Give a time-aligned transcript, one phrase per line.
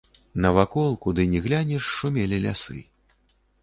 [0.45, 2.77] Навакол, куды ні глянеш, шумелі лясы.